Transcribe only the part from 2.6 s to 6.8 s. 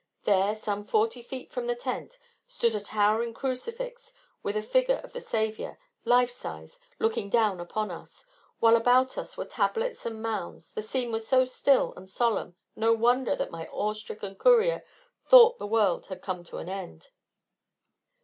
a towering crucifix with a figure of the Saviour, life size,